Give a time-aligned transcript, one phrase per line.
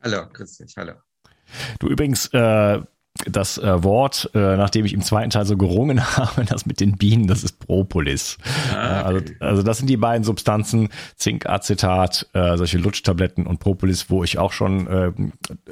[0.00, 0.94] Hallo, grüß dich, hallo.
[1.80, 2.80] Du übrigens, äh,
[3.26, 6.96] das äh, Wort, äh, nachdem ich im zweiten Teil so gerungen habe, das mit den
[6.96, 8.38] Bienen, das ist Propolis.
[8.72, 9.36] Ah, also, okay.
[9.40, 14.38] also, also das sind die beiden Substanzen, Zinkacetat, äh, solche Lutschtabletten und Propolis, wo ich
[14.38, 15.12] auch schon äh,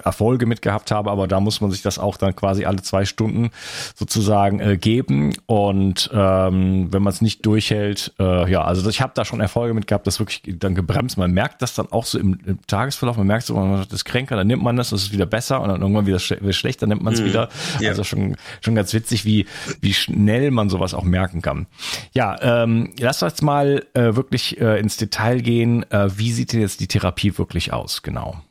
[0.02, 3.04] Erfolge mit gehabt habe, aber da muss man sich das auch dann quasi alle zwei
[3.04, 3.50] Stunden
[3.94, 9.12] sozusagen äh, geben und ähm, wenn man es nicht durchhält, äh, ja, also ich habe
[9.14, 11.16] da schon Erfolge mit gehabt, das wirklich dann gebremst.
[11.16, 14.36] Man merkt das dann auch so im, im Tagesverlauf, man merkt so, man das kränker,
[14.36, 16.82] dann nimmt man das, das ist wieder besser und dann irgendwann wieder, sch wieder schlecht,
[16.82, 17.26] dann nimmt man es mhm.
[17.26, 17.48] wieder wieder.
[17.80, 17.91] Ja.
[17.91, 19.47] Also schon, schon ganz witzig, wie,
[19.80, 21.66] wie schnell man sowas auch merken kann.
[22.12, 25.91] Ja, ähm, lass uns mal äh, wirklich äh, ins Detail gehen.
[25.91, 28.42] Äh, wie sieht denn jetzt die Therapie wirklich aus, genau?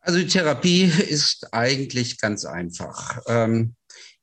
[0.00, 3.20] Also die Therapie ist eigentlich ganz einfach.
[3.26, 3.74] Ähm,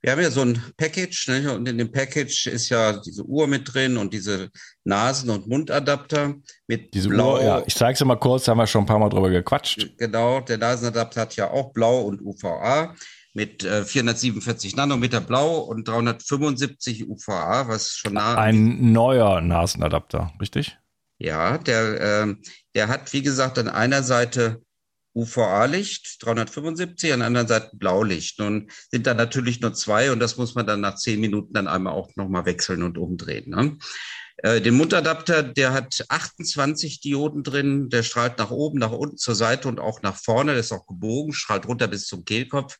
[0.08, 1.54] wir haben ja so ein Package ne?
[1.54, 4.50] und in dem Package ist ja diese Uhr mit drin und diese
[4.86, 6.36] Nasen- und Mundadapter
[6.66, 7.34] mit diese Blau.
[7.34, 9.98] Uhr, ja, ich zeige es mal kurz, haben wir schon ein paar Mal drüber gequatscht.
[9.98, 12.96] Genau, der Nasenadapter hat ja auch Blau und UVA
[13.34, 20.78] mit äh, 447 Nanometer Blau und 375 UVA, was schon nah Ein neuer Nasenadapter, richtig?
[21.18, 22.36] Ja, der, äh,
[22.76, 24.62] der hat, wie gesagt, an einer Seite
[25.18, 28.40] UVA-Licht, 375, an der anderen Seite Blaulicht.
[28.40, 31.68] Nun sind da natürlich nur zwei und das muss man dann nach zehn Minuten dann
[31.68, 33.50] einmal auch nochmal wechseln und umdrehen.
[33.50, 33.78] Ne?
[34.38, 39.36] Äh, den Mundadapter, der hat 28 Dioden drin, der strahlt nach oben, nach unten, zur
[39.36, 42.78] Seite und auch nach vorne, der ist auch gebogen, strahlt runter bis zum Kehlkopf.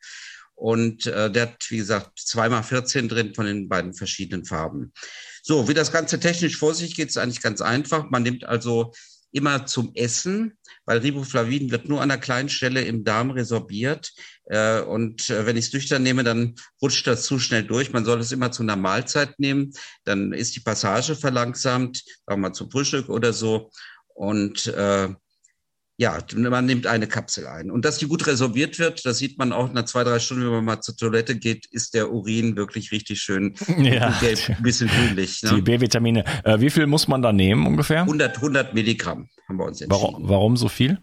[0.54, 4.92] Und äh, der hat, wie gesagt, zweimal 14 drin von den beiden verschiedenen Farben.
[5.44, 8.10] So, wie das Ganze technisch vor sich geht, ist eigentlich ganz einfach.
[8.10, 8.92] Man nimmt also
[9.38, 14.12] immer zum Essen, weil Riboflavin wird nur an einer kleinen Stelle im Darm resorbiert.
[14.46, 17.94] Äh, und äh, wenn ich es nüchtern nehme, dann rutscht das zu schnell durch.
[17.94, 19.74] Man soll es immer zu einer Mahlzeit nehmen.
[20.04, 23.70] Dann ist die Passage verlangsamt, sagen wir mal zum Frühstück oder so.
[24.16, 25.10] Und äh,
[26.00, 27.72] ja, man nimmt eine Kapsel ein.
[27.72, 30.52] Und dass die gut resorbiert wird, das sieht man auch nach zwei, drei Stunden, wenn
[30.52, 34.16] man mal zur Toilette geht, ist der Urin wirklich richtig schön ja.
[34.20, 35.42] gelb, ein bisschen grünlich.
[35.42, 35.56] Ne?
[35.56, 36.24] Die B-Vitamine.
[36.44, 38.02] Äh, wie viel muss man da nehmen ungefähr?
[38.02, 40.04] 100, 100 Milligramm haben wir uns entschieden.
[40.04, 41.00] Warum, warum so viel?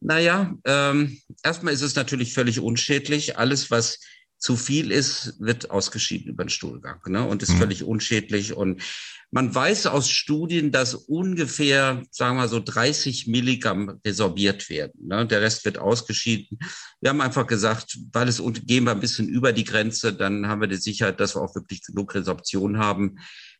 [0.00, 3.38] Naja, ähm, erstmal ist es natürlich völlig unschädlich.
[3.38, 4.00] Alles, was
[4.38, 7.26] zu viel ist, wird ausgeschieden über den Stuhlgang ne?
[7.26, 7.58] und ist Mhm.
[7.58, 8.52] völlig unschädlich.
[8.54, 8.82] Und
[9.30, 15.06] man weiß aus Studien, dass ungefähr, sagen wir mal so 30 Milligramm resorbiert werden.
[15.06, 15.26] Ne?
[15.26, 16.58] Der Rest wird ausgeschieden.
[17.00, 20.60] Wir haben einfach gesagt, weil es gehen wir ein bisschen über die Grenze, dann haben
[20.60, 23.18] wir die Sicherheit, dass wir auch wirklich genug Resorption haben,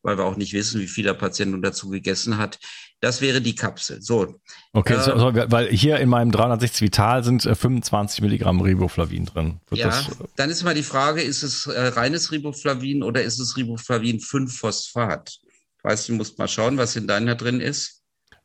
[0.09, 2.59] weil wir auch nicht wissen, wie viel der Patient nun dazu gegessen hat.
[3.01, 4.01] Das wäre die Kapsel.
[4.01, 4.41] So,
[4.73, 9.61] Okay, Äh, so, weil hier in meinem 360 Vital sind äh, 25 Milligramm Riboflavin drin.
[9.69, 10.07] Wird ja, das,
[10.37, 15.39] dann ist mal die Frage, ist es äh, reines Riboflavin oder ist es Riboflavin 5-Phosphat?
[15.83, 18.03] Weißt du, du musst mal schauen, was in deiner drin ist.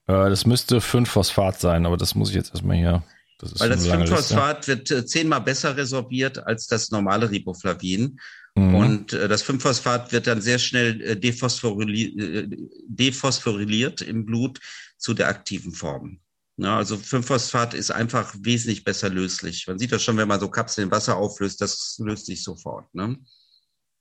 [0.07, 3.03] äh, das müsste 5-Phosphat sein, aber das muss ich jetzt erstmal hier.
[3.39, 4.15] Das ist Weil das eine lange Liste.
[4.35, 8.19] 5-Phosphat wird äh, zehnmal besser resorbiert als das normale Riboflavin.
[8.55, 8.75] Mhm.
[8.75, 12.47] Und äh, das 5-Phosphat wird dann sehr schnell äh, dephosphoryli äh,
[12.87, 14.59] dephosphoryliert im Blut
[14.97, 16.19] zu der aktiven Form.
[16.57, 19.65] Ja, also 5-Phosphat ist einfach wesentlich besser löslich.
[19.67, 22.93] Man sieht das schon, wenn man so Kapseln in Wasser auflöst, das löst sich sofort.
[22.93, 23.17] Ne?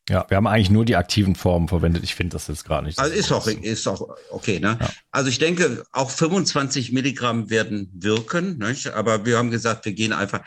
[0.08, 2.04] Ja, wir haben eigentlich nur die aktiven Formen verwendet.
[2.04, 2.98] Ich finde das jetzt gerade nicht.
[2.98, 4.58] Also ist auch, ist auch okay.
[4.60, 4.76] Ne?
[4.78, 4.90] Ja.
[5.10, 8.58] Also ich denke, auch 25 Milligramm werden wirken.
[8.58, 8.88] Nicht?
[8.88, 10.40] Aber wir haben gesagt, wir gehen einfach.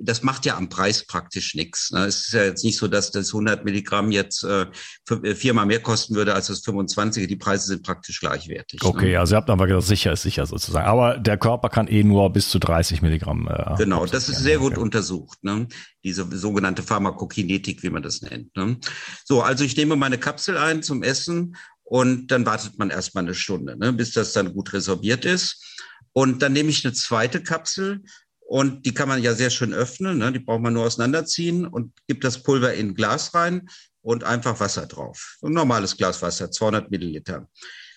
[0.00, 1.90] Das macht ja am Preis praktisch nichts.
[1.90, 2.06] Ne?
[2.06, 4.66] Es ist ja jetzt nicht so, dass das 100 Milligramm jetzt äh,
[5.10, 7.26] äh, viermal mehr kosten würde als das 25.
[7.26, 8.82] Die Preise sind praktisch gleichwertig.
[8.84, 9.18] Okay, Ne?
[9.18, 10.86] also ihr habt aber gesagt, sicher ist sicher sozusagen.
[10.86, 13.48] Aber der Körper kann eh nur bis zu 30 Milligramm.
[13.48, 15.66] Äh, Genau, das ist sehr gut untersucht, ne?
[16.04, 18.56] diese sogenannte Pharmakokinetik, wie man das nennt.
[18.56, 18.78] Ne?
[19.24, 23.34] So, also ich nehme meine Kapsel ein zum Essen und dann wartet man erstmal eine
[23.34, 23.92] Stunde, ne?
[23.92, 25.64] bis das dann gut resorbiert ist.
[26.12, 28.02] Und dann nehme ich eine zweite Kapsel
[28.48, 30.32] und die kann man ja sehr schön öffnen, ne?
[30.32, 33.68] die braucht man nur auseinanderziehen und gibt das Pulver in Glas rein
[34.00, 35.36] und einfach Wasser drauf.
[35.42, 37.46] Ein normales Glas Wasser, 200 Milliliter.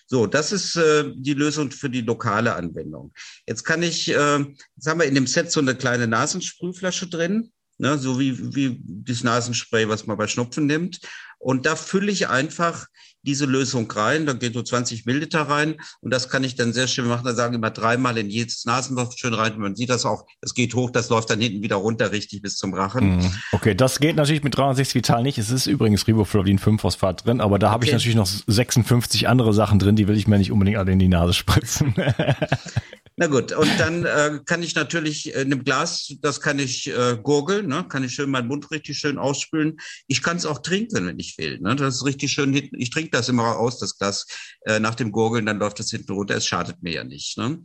[0.06, 3.14] So, das ist äh, die Lösung für die lokale Anwendung.
[3.46, 4.40] Jetzt kann ich, äh,
[4.76, 8.78] jetzt haben wir in dem Set so eine kleine Nasensprühflasche drin, ne, so wie, wie
[8.84, 11.00] das Nasenspray, was man bei Schnupfen nimmt.
[11.42, 12.86] Und da fülle ich einfach
[13.24, 16.86] diese Lösung rein, da geht so 20 Milliliter rein und das kann ich dann sehr
[16.86, 17.24] schön machen.
[17.24, 19.58] Da sagen immer dreimal in jedes Nasenloch schön rein.
[19.58, 22.56] Man sieht das auch, das geht hoch, das läuft dann hinten wieder runter richtig bis
[22.56, 23.16] zum Rachen.
[23.16, 23.34] Mhm.
[23.52, 25.38] Okay, das geht natürlich mit 360 Vital nicht.
[25.38, 27.96] Es ist übrigens Riboflavin 5-Phosphat drin, aber da habe ich Okay.
[27.96, 31.08] natürlich noch 56 andere Sachen drin, die will ich mir nicht unbedingt alle in die
[31.08, 31.94] Nase spritzen.
[33.16, 37.18] Na gut, und dann äh, kann ich natürlich in einem Glas, das kann ich äh,
[37.22, 37.84] gurgeln, ne?
[37.88, 39.78] kann ich schön meinen Mund richtig schön ausspülen.
[40.06, 41.58] Ich kann es auch trinken, wenn ich will.
[41.60, 41.76] Ne?
[41.76, 42.54] Das ist richtig schön.
[42.54, 44.26] hinten- Ich trinke das immer aus, das Glas
[44.62, 46.36] äh, nach dem Gurgeln, dann läuft das hinten runter.
[46.36, 47.36] Es schadet mir ja nicht.
[47.36, 47.62] Ne?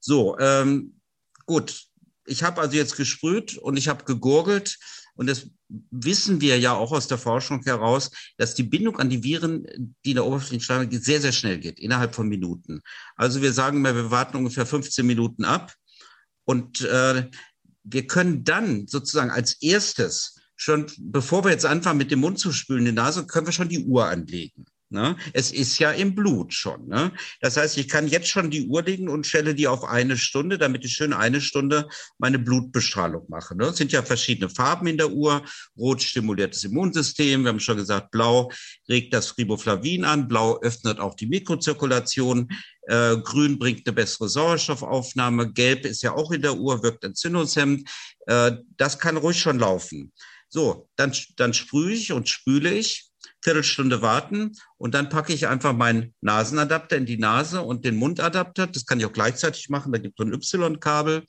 [0.00, 1.00] So, ähm,
[1.46, 1.80] gut.
[2.26, 4.76] Ich habe also jetzt gesprüht und ich habe gegurgelt.
[5.14, 5.48] Und das
[5.90, 9.66] wissen wir ja auch aus der Forschung heraus, dass die Bindung an die Viren,
[10.04, 12.80] die in der oberflächlichen Schleimhaut sehr, sehr schnell geht, innerhalb von Minuten.
[13.16, 15.74] Also wir sagen mal, wir warten ungefähr 15 Minuten ab
[16.44, 17.28] und äh,
[17.84, 22.52] wir können dann sozusagen als erstes schon, bevor wir jetzt anfangen mit dem Mund zu
[22.52, 24.66] spülen, die Nase, können wir schon die Uhr anlegen.
[24.90, 25.16] Ne?
[25.34, 26.88] Es ist ja im Blut schon.
[26.88, 27.12] Ne?
[27.40, 30.56] Das heißt, ich kann jetzt schon die Uhr legen und stelle die auf eine Stunde,
[30.56, 33.54] damit ich schön eine Stunde meine Blutbestrahlung mache.
[33.54, 33.66] Ne?
[33.66, 35.42] Es sind ja verschiedene Farben in der Uhr.
[35.76, 37.42] Rot stimuliert das Immunsystem.
[37.42, 38.50] Wir haben schon gesagt, blau
[38.88, 40.26] regt das Riboflavin an.
[40.26, 42.48] Blau öffnet auch die Mikrozirkulation.
[42.86, 45.52] Äh, Grün bringt eine bessere Sauerstoffaufnahme.
[45.52, 47.86] Gelb ist ja auch in der Uhr, wirkt entzündungshemmend.
[48.26, 50.14] Äh, das kann ruhig schon laufen.
[50.48, 53.07] So, dann, dann sprühe ich und spüle ich.
[53.42, 58.66] Viertelstunde warten und dann packe ich einfach meinen Nasenadapter in die Nase und den Mundadapter.
[58.66, 59.92] Das kann ich auch gleichzeitig machen.
[59.92, 61.24] Da gibt es so ein Y-Kabel.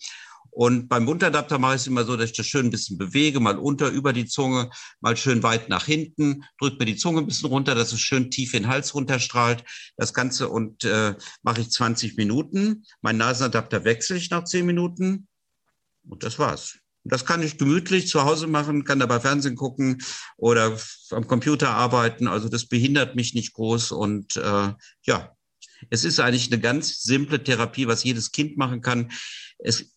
[0.52, 3.40] Und beim Mundadapter mache ich es immer so, dass ich das schön ein bisschen bewege,
[3.40, 7.28] mal unter, über die Zunge, mal schön weit nach hinten, drückt mir die Zunge ein
[7.28, 9.64] bisschen runter, dass es schön tief in den Hals runterstrahlt.
[9.96, 12.84] Das Ganze und äh, mache ich 20 Minuten.
[13.02, 15.28] Mein Nasenadapter wechsle ich nach 10 Minuten
[16.08, 16.79] und das war's.
[17.04, 20.02] Das kann ich gemütlich zu Hause machen, kann dabei Fernsehen gucken
[20.38, 20.78] oder
[21.12, 22.28] am Computer arbeiten.
[22.28, 23.92] Also das behindert mich nicht groß.
[23.92, 25.36] Und äh, ja,
[25.90, 29.12] es ist eigentlich eine ganz simple Therapie, was jedes Kind machen kann.
[29.60, 29.94] Es,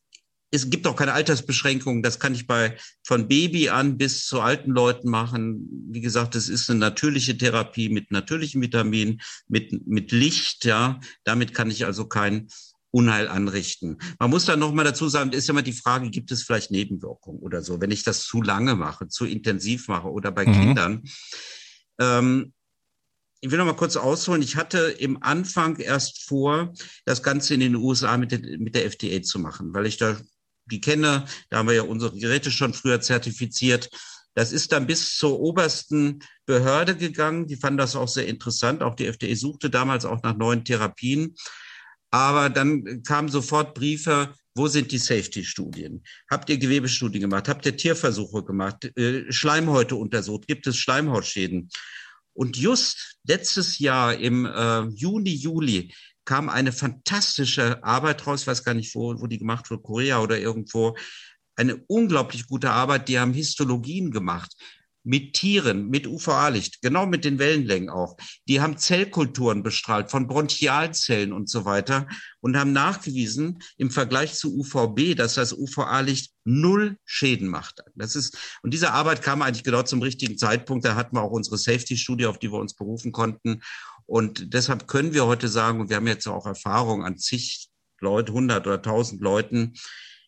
[0.53, 2.03] es gibt auch keine Altersbeschränkungen.
[2.03, 5.67] Das kann ich bei von Baby an bis zu alten Leuten machen.
[5.91, 10.65] Wie gesagt, es ist eine natürliche Therapie mit natürlichen Vitaminen, mit, mit Licht.
[10.65, 12.49] Ja, damit kann ich also kein
[12.93, 13.99] Unheil anrichten.
[14.21, 16.71] Man muss dann noch mal dazu sagen, ist ja immer die Frage, gibt es vielleicht
[16.71, 20.53] Nebenwirkungen oder so, wenn ich das zu lange mache, zu intensiv mache oder bei Mhm.
[20.53, 21.03] Kindern.
[21.99, 22.53] Ähm,
[23.41, 24.43] ich will noch mal kurz ausholen.
[24.43, 26.73] Ich hatte im Anfang erst vor,
[27.07, 30.17] das Ganze in den USA mit der, mit der FDA zu machen, weil ich da
[30.67, 31.25] die kenne.
[31.51, 33.91] Da haben wir ja unsere Geräte schon früher zertifiziert.
[34.35, 37.49] Das ist dann bis zur obersten Behörde gegangen.
[37.49, 38.83] Die fanden das auch sehr interessant.
[38.83, 41.35] Auch die FDA suchte damals auch nach neuen Therapien.
[42.13, 46.05] Aber dann kamen sofort Briefe, Wo sind die Safety-Studien?
[46.31, 47.49] Habt ihr Gewebestudien gemacht?
[47.49, 48.85] Habt ihr Tierversuche gemacht?
[48.99, 50.47] Äh, Schleimhäute untersucht?
[50.47, 51.71] Gibt es Schleimhautschäden?
[52.35, 55.95] Und just letztes Jahr im äh, Juni, Juli
[56.27, 60.21] kam eine fantastische Arbeit raus, ich weiß gar nicht, wo, wo die gemacht wurde, Korea
[60.21, 60.97] oder irgendwo.
[61.57, 64.55] Eine unglaublich gute Arbeit, die haben Histologien gemacht
[65.05, 68.17] mit Tieren, mit UVA-Licht, genau mit den Wellenlängen auch.
[68.49, 72.07] Die haben Zellkulturen bestrahlt von Bronchialzellen und so weiter
[72.41, 77.83] und haben nachgewiesen im Vergleich zu UVB, dass das UVA-Licht null Schäden macht.
[77.95, 80.85] Das ist, und diese Arbeit kam eigentlich genau zum richtigen Zeitpunkt.
[80.85, 83.63] Da hatten wir auch unsere Safety-Studie, auf die wir uns berufen konnten.
[84.07, 87.69] Und deshalb können wir heute sagen, und wir haben jetzt auch Erfahrung an zig
[88.01, 89.75] Leute, hundert oder tausend Leuten,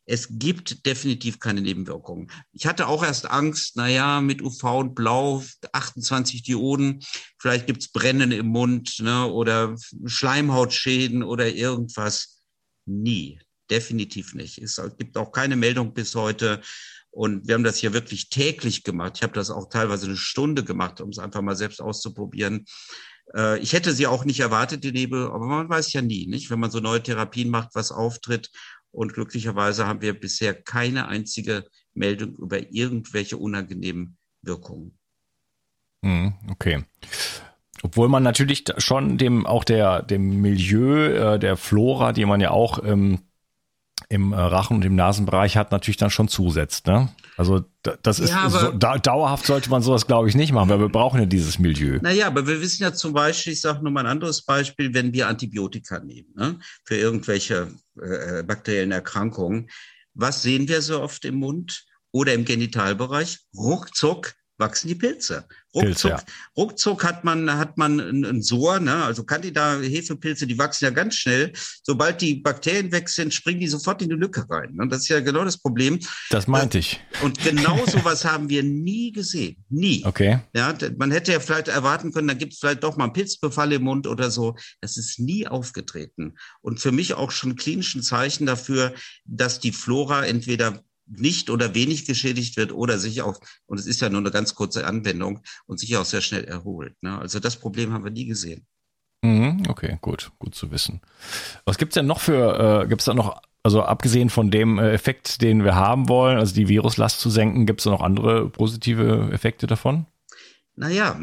[0.07, 2.31] es gibt definitiv keine Nebenwirkungen.
[2.53, 5.43] Ich hatte auch erst Angst, naja, mit UV und Blau,
[5.73, 7.03] 28 Dioden,
[7.39, 12.43] vielleicht gibt's Brennen im Mund ne, oder Schleimhautschäden oder irgendwas.
[12.87, 14.59] Nie, definitiv nicht.
[14.59, 16.61] Es gibt auch keine Meldung bis heute.
[17.11, 19.13] Und wir haben das hier wirklich täglich gemacht.
[19.17, 22.67] Ich habe das auch teilweise eine Stunde gemacht, um es einfach mal selbst auszuprobieren.
[23.35, 26.51] Äh, ich hätte sie auch nicht erwartet, die Nebel, aber man weiß ja nie, nicht?
[26.51, 28.51] Wenn man so neue Therapien macht, was auftritt.
[28.95, 34.97] Und glücklicherweise haben wir bisher keine einzige Meldung über irgendwelche unangenehmen Wirkungen.
[36.05, 36.85] Hm, okay.
[37.83, 42.51] Obwohl man natürlich schon dem auch der dem Milieu äh, der Flora, die man ja
[42.51, 43.21] auch ähm,
[44.09, 46.87] im äh, Rachen- und im Nasenbereich hat, natürlich dann schon zusetzt.
[46.87, 47.09] Ne?
[47.37, 47.65] Also
[48.03, 50.89] das ist ja, so, da, dauerhaft sollte man sowas, glaube ich, nicht machen, weil wir
[50.89, 51.99] brauchen ja dieses Milieu.
[52.01, 55.13] Naja, aber wir wissen ja zum Beispiel, ich sage nur mal ein anderes Beispiel, wenn
[55.13, 57.69] wir Antibiotika nehmen ne, für irgendwelche
[58.01, 59.69] äh, bakteriellen Erkrankungen,
[60.15, 63.41] was sehen wir so oft im Mund oder im Genitalbereich?
[63.57, 65.45] Ruckzuck wachsen die Pilze.
[65.75, 66.23] Ruckzuck, Pilz, ja.
[66.57, 69.05] ruckzuck hat man, hat man ein Sohr, ne?
[69.05, 71.53] also Candida, Hefepilze, die wachsen ja ganz schnell.
[71.83, 74.75] Sobald die Bakterien weg sind, springen die sofort in die Lücke rein.
[74.75, 74.87] Ne?
[74.89, 75.99] Das ist ja genau das Problem.
[76.31, 77.01] Das meinte ich.
[77.23, 79.65] Und genau sowas haben wir nie gesehen.
[79.69, 80.05] Nie.
[80.05, 80.39] Okay.
[80.55, 83.73] Ja, man hätte ja vielleicht erwarten können, da gibt es vielleicht doch mal einen Pilzbefall
[83.73, 84.55] im Mund oder so.
[84.81, 86.37] Das ist nie aufgetreten.
[86.61, 88.95] Und für mich auch schon klinischen Zeichen dafür,
[89.25, 94.01] dass die Flora entweder nicht oder wenig geschädigt wird oder sich auch, und es ist
[94.01, 96.95] ja nur eine ganz kurze Anwendung, und sich auch sehr schnell erholt.
[97.03, 97.19] Ne?
[97.19, 98.67] Also das Problem haben wir nie gesehen.
[99.23, 101.01] Mhm, okay, gut, gut zu wissen.
[101.65, 105.41] Was gibt's denn noch für, äh, gibt's da noch, also abgesehen von dem äh, Effekt,
[105.41, 109.67] den wir haben wollen, also die Viruslast zu senken, gibt's da noch andere positive Effekte
[109.67, 110.07] davon?
[110.77, 111.19] Naja,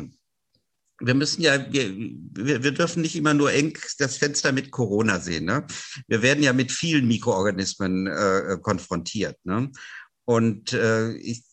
[1.01, 1.91] wir müssen ja, wir,
[2.33, 5.45] wir, wir dürfen nicht immer nur eng das Fenster mit Corona sehen.
[5.45, 5.65] Ne?
[6.07, 9.37] Wir werden ja mit vielen Mikroorganismen äh, konfrontiert.
[9.43, 9.71] Ne?
[10.25, 11.43] Und äh, ich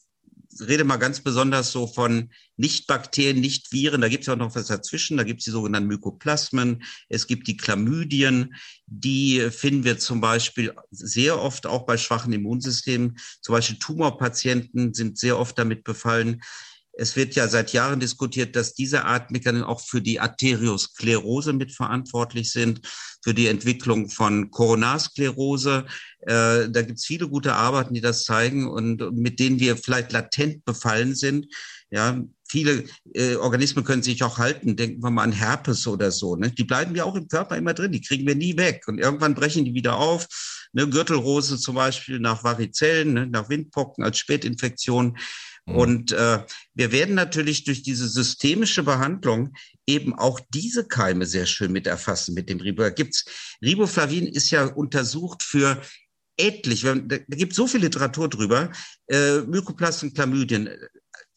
[0.60, 4.00] rede mal ganz besonders so von Nicht-Bakterien, Nicht-Viren.
[4.00, 5.16] Da gibt es auch noch was dazwischen.
[5.16, 6.82] Da gibt es die sogenannten Mykoplasmen.
[7.08, 8.54] Es gibt die Chlamydien.
[8.86, 13.18] Die finden wir zum Beispiel sehr oft auch bei schwachen Immunsystemen.
[13.40, 16.40] Zum Beispiel Tumorpatienten sind sehr oft damit befallen.
[16.98, 22.80] Es wird ja seit Jahren diskutiert, dass diese Atmikern auch für die Arteriosklerose mitverantwortlich sind,
[23.22, 25.86] für die Entwicklung von Koronarsklerose.
[26.22, 30.12] Äh, da gibt es viele gute Arbeiten, die das zeigen und mit denen wir vielleicht
[30.12, 31.46] latent befallen sind.
[31.90, 34.74] Ja, viele äh, Organismen können sich auch halten.
[34.74, 36.34] Denken wir mal an Herpes oder so.
[36.34, 36.50] Ne?
[36.50, 37.92] Die bleiben ja auch im Körper immer drin.
[37.92, 38.84] Die kriegen wir nie weg.
[38.88, 40.26] Und irgendwann brechen die wieder auf.
[40.72, 40.88] Ne?
[40.88, 43.26] Gürtelrose zum Beispiel nach Varizellen, ne?
[43.26, 45.16] nach Windpocken als Spätinfektion.
[45.68, 45.76] Mhm.
[45.76, 46.44] Und äh,
[46.74, 49.54] wir werden natürlich durch diese systemische Behandlung
[49.86, 52.82] eben auch diese Keime sehr schön mit erfassen mit dem Ribo.
[52.82, 53.24] Da gibt's,
[53.62, 55.80] Riboflavin ist ja untersucht für
[56.36, 58.70] etlich, da gibt so viel Literatur drüber,
[59.08, 60.70] äh, Mykoplasmen, Chlamydien,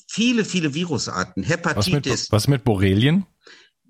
[0.08, 1.92] viele, viele Virusarten, Hepatitis.
[1.92, 3.26] Was mit, was mit Borrelien?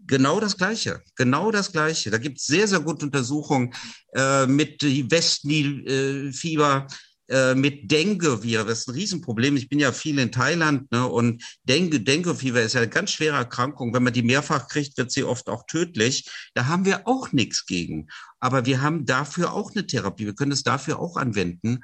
[0.07, 2.09] Genau das Gleiche, genau das Gleiche.
[2.11, 3.73] Da gibt es sehr, sehr gute Untersuchungen
[4.13, 6.93] äh, mit Westnil-Fieber, äh,
[7.31, 8.67] äh, mit Dengue-Virus.
[8.67, 9.55] Das ist ein Riesenproblem.
[9.55, 13.37] Ich bin ja viel in Thailand ne, und Dengue, Dengue-Fieber ist ja eine ganz schwere
[13.37, 13.93] Erkrankung.
[13.93, 16.29] Wenn man die mehrfach kriegt, wird sie oft auch tödlich.
[16.53, 18.09] Da haben wir auch nichts gegen.
[18.39, 20.25] Aber wir haben dafür auch eine Therapie.
[20.25, 21.79] Wir können es dafür auch anwenden.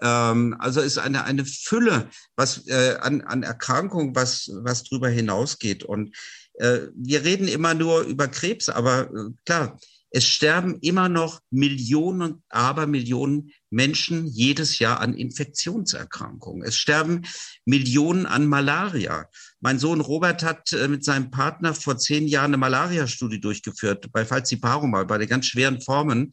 [0.00, 5.84] Ähm, also ist eine, eine Fülle was, äh, an, an Erkrankungen, was, was drüber hinausgeht.
[5.84, 6.16] Und
[6.54, 9.78] äh, wir reden immer nur über Krebs, aber äh, klar,
[10.16, 16.66] es sterben immer noch Millionen, aber Millionen Menschen jedes Jahr an Infektionserkrankungen.
[16.66, 17.26] Es sterben
[17.66, 19.26] Millionen an Malaria.
[19.60, 24.24] Mein Sohn Robert hat äh, mit seinem Partner vor zehn Jahren eine Malaria-Studie durchgeführt, bei
[24.24, 26.32] Falciparum, bei den ganz schweren Formen.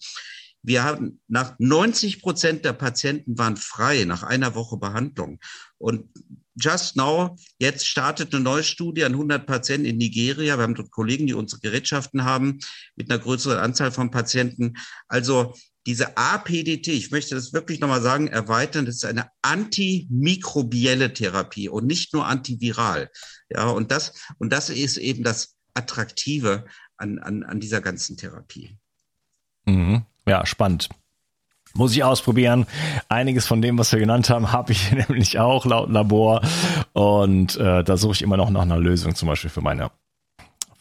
[0.62, 5.42] Wir haben nach 90 Prozent der Patienten waren frei nach einer Woche Behandlung.
[5.78, 6.08] Und
[6.56, 10.58] just now, jetzt startet eine neue Studie an 100 Patienten in Nigeria.
[10.58, 12.60] Wir haben dort Kollegen, die unsere Gerätschaften haben,
[12.96, 14.74] mit einer größeren Anzahl von Patienten.
[15.08, 15.54] Also
[15.86, 21.86] diese APDT, ich möchte das wirklich nochmal sagen, erweitern, das ist eine antimikrobielle Therapie und
[21.86, 23.10] nicht nur antiviral.
[23.50, 26.66] Ja, und das, und das ist eben das Attraktive
[26.98, 28.78] an, an, an dieser ganzen Therapie.
[29.66, 30.06] Mhm.
[30.26, 30.90] Ja, spannend.
[31.76, 32.68] Muss ich ausprobieren.
[33.10, 36.42] Einiges von dem, was wir genannt haben, habe ich nämlich auch laut Labor.
[36.94, 39.92] Und äh, da suche ich immer noch nach einer Lösung, zum Beispiel für meine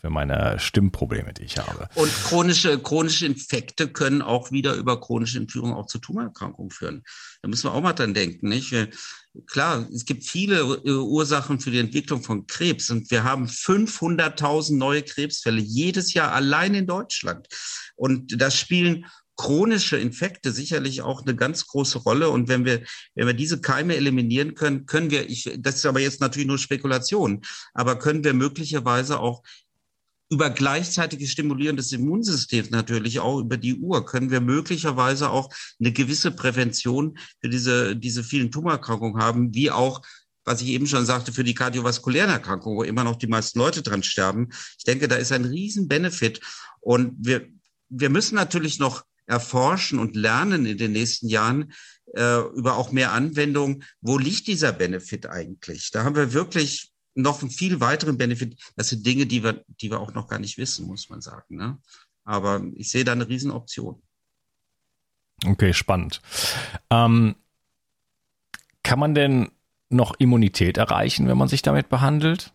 [0.03, 1.89] für meine Stimmprobleme, die ich habe.
[1.95, 7.05] Und chronische, chronische Infekte können auch wieder über chronische Entführung auch zu Tumorerkrankungen führen.
[7.41, 8.75] Da müssen wir auch mal dran denken, nicht?
[9.47, 14.77] Klar, es gibt viele äh, Ursachen für die Entwicklung von Krebs und wir haben 500.000
[14.77, 17.47] neue Krebsfälle jedes Jahr allein in Deutschland.
[17.95, 22.31] Und das spielen chronische Infekte sicherlich auch eine ganz große Rolle.
[22.31, 22.83] Und wenn wir,
[23.15, 26.59] wenn wir diese Keime eliminieren können, können wir, ich, das ist aber jetzt natürlich nur
[26.59, 27.43] Spekulation,
[27.75, 29.43] aber können wir möglicherweise auch
[30.31, 35.93] über gleichzeitiges Stimulieren des Immunsystems natürlich auch über die Uhr können wir möglicherweise auch eine
[35.93, 40.01] gewisse Prävention für diese, diese vielen Tumorerkrankungen haben, wie auch
[40.45, 43.83] was ich eben schon sagte, für die kardiovaskulären Erkrankungen, wo immer noch die meisten Leute
[43.83, 44.49] dran sterben.
[44.79, 46.41] Ich denke, da ist ein riesen Benefit.
[46.81, 47.47] Und wir,
[47.91, 51.73] wir müssen natürlich noch erforschen und lernen in den nächsten Jahren
[52.15, 53.85] äh, über auch mehr Anwendungen.
[54.01, 55.91] Wo liegt dieser Benefit eigentlich?
[55.91, 58.59] Da haben wir wirklich noch einen viel weiteren Benefit.
[58.77, 61.57] Das sind Dinge, die wir, die wir auch noch gar nicht wissen, muss man sagen.
[61.57, 61.79] Ne?
[62.25, 64.03] Aber ich sehe da eine Riesenoption.
[65.45, 66.21] Okay, spannend.
[66.91, 67.35] Ähm,
[68.83, 69.51] kann man denn
[69.89, 72.53] noch Immunität erreichen, wenn man sich damit behandelt?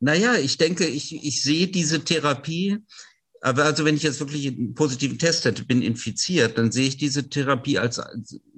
[0.00, 2.84] Naja, ich denke, ich, ich sehe diese Therapie
[3.44, 6.96] aber also wenn ich jetzt wirklich einen positiven Test hätte, bin infiziert, dann sehe ich
[6.96, 8.00] diese Therapie als,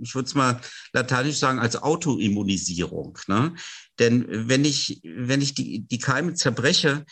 [0.00, 0.60] ich würde es mal
[0.92, 3.18] lateinisch sagen, als Autoimmunisierung.
[3.26, 3.52] Ne?
[3.98, 7.04] Denn wenn ich, wenn ich die, die Keime zerbreche,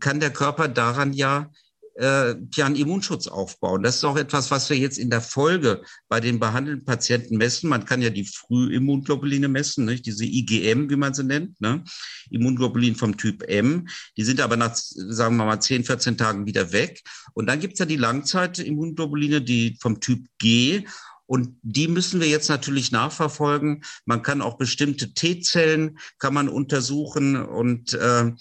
[0.00, 1.50] kann der Körper daran ja
[1.94, 3.82] äh, ja einen Immunschutz aufbauen.
[3.82, 7.68] Das ist auch etwas, was wir jetzt in der Folge bei den behandelten Patienten messen.
[7.70, 10.06] Man kann ja die Frühimmunglobuline messen, nicht?
[10.06, 11.84] diese IgM, wie man sie nennt, ne?
[12.30, 13.88] Immunglobulin vom Typ M.
[14.16, 17.02] Die sind aber nach, sagen wir mal, 10, 14 Tagen wieder weg.
[17.34, 20.84] Und dann gibt's ja die Langzeitimmunoglobuline, die vom Typ G.
[21.26, 23.82] Und die müssen wir jetzt natürlich nachverfolgen.
[24.04, 28.32] Man kann auch bestimmte T-Zellen kann man untersuchen und äh,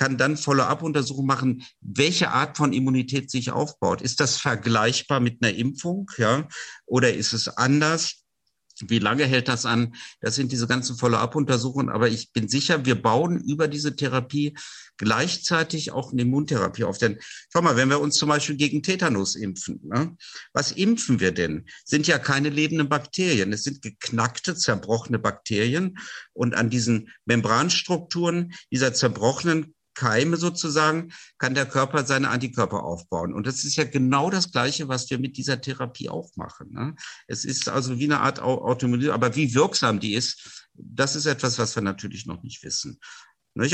[0.00, 4.00] kann dann Follow-up-Untersuchungen machen, welche Art von Immunität sich aufbaut.
[4.00, 6.48] Ist das vergleichbar mit einer Impfung, ja,
[6.86, 8.24] oder ist es anders?
[8.88, 9.94] Wie lange hält das an?
[10.22, 11.90] Das sind diese ganzen Follow-up-Untersuchungen.
[11.90, 14.56] Aber ich bin sicher, wir bauen über diese Therapie
[14.96, 16.96] gleichzeitig auch eine Immuntherapie auf.
[16.96, 17.18] Denn
[17.52, 20.16] schau mal, wenn wir uns zum Beispiel gegen Tetanus impfen, ne?
[20.54, 21.66] was impfen wir denn?
[21.84, 23.52] Sind ja keine lebenden Bakterien.
[23.52, 25.98] Es sind geknackte, zerbrochene Bakterien.
[26.32, 33.32] Und an diesen Membranstrukturen dieser zerbrochenen Keime sozusagen, kann der Körper seine Antikörper aufbauen.
[33.32, 36.72] Und das ist ja genau das Gleiche, was wir mit dieser Therapie auch machen.
[36.72, 36.94] Ne?
[37.26, 41.58] Es ist also wie eine Art Autoimmunisierung, aber wie wirksam die ist, das ist etwas,
[41.58, 42.98] was wir natürlich noch nicht wissen.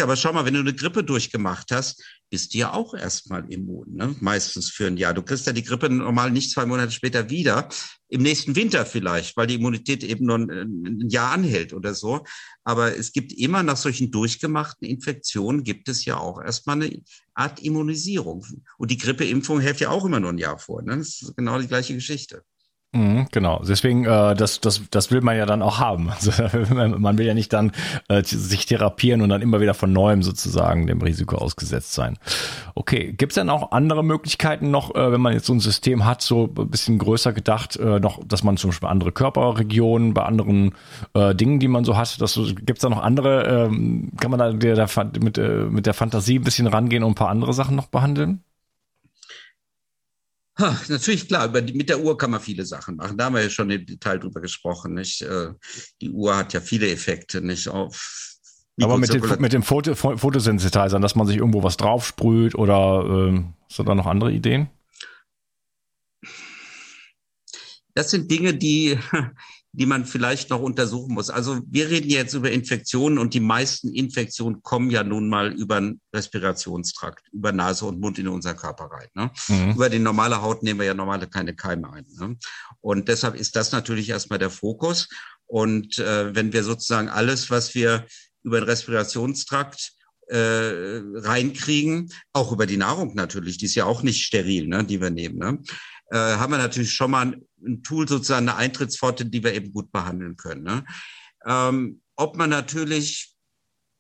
[0.02, 3.94] Aber schau mal, wenn du eine Grippe durchgemacht hast, bist du ja auch erstmal immun,
[3.94, 4.16] ne?
[4.20, 5.14] meistens für ein Jahr.
[5.14, 7.68] Du kriegst ja die Grippe normal nicht zwei Monate später wieder,
[8.08, 12.24] im nächsten Winter vielleicht, weil die Immunität eben nur ein, ein Jahr anhält oder so.
[12.64, 17.02] Aber es gibt immer nach solchen durchgemachten Infektionen, gibt es ja auch erstmal eine
[17.34, 18.44] Art Immunisierung.
[18.78, 20.82] Und die Grippeimpfung hält ja auch immer nur ein Jahr vor.
[20.82, 20.98] Ne?
[20.98, 22.44] Das ist genau die gleiche Geschichte.
[22.92, 26.10] Mhm, genau, deswegen, äh, das, das, das will man ja dann auch haben.
[26.16, 26.32] Also,
[26.98, 27.72] man will ja nicht dann
[28.08, 32.16] äh, sich therapieren und dann immer wieder von neuem sozusagen dem Risiko ausgesetzt sein.
[32.74, 36.04] Okay, gibt es denn auch andere Möglichkeiten noch, äh, wenn man jetzt so ein System
[36.06, 40.22] hat, so ein bisschen größer gedacht, äh, noch, dass man zum Beispiel andere Körperregionen, bei
[40.22, 40.74] anderen
[41.14, 44.52] äh, Dingen, die man so hat, gibt es da noch andere, ähm, kann man da
[44.52, 44.88] der, der,
[45.20, 48.42] mit, äh, mit der Fantasie ein bisschen rangehen und ein paar andere Sachen noch behandeln?
[50.58, 53.18] Ha, natürlich, klar, über die, mit der Uhr kann man viele Sachen machen.
[53.18, 54.94] Da haben wir ja schon im Detail drüber gesprochen.
[54.94, 55.20] Nicht?
[55.22, 55.52] Äh,
[56.00, 58.26] die Uhr hat ja viele Effekte, nicht auf
[58.82, 63.44] aber mit, den, mit dem Foto, Fotosensitizern, dass man sich irgendwo was draufsprüht oder äh,
[63.64, 64.68] hast du da noch andere Ideen?
[67.94, 68.98] Das sind Dinge, die,
[69.76, 71.28] die man vielleicht noch untersuchen muss.
[71.28, 75.78] Also wir reden jetzt über Infektionen und die meisten Infektionen kommen ja nun mal über
[75.78, 79.08] den Respirationstrakt, über Nase und Mund in unser Körper rein.
[79.12, 79.30] Ne?
[79.48, 79.72] Mhm.
[79.72, 82.06] Über die normale Haut nehmen wir ja normale keine Keime ein.
[82.18, 82.38] Ne?
[82.80, 85.08] Und deshalb ist das natürlich erstmal der Fokus.
[85.44, 88.06] Und äh, wenn wir sozusagen alles, was wir
[88.44, 89.92] über den Respirationstrakt
[90.28, 95.02] äh, reinkriegen, auch über die Nahrung natürlich, die ist ja auch nicht steril, ne, die
[95.02, 95.58] wir nehmen, ne,
[96.10, 99.90] äh, haben wir natürlich schon mal ein Tool, sozusagen eine Eintrittspforte, die wir eben gut
[99.92, 100.62] behandeln können.
[100.62, 100.84] Ne?
[101.46, 103.34] Ähm, ob man natürlich,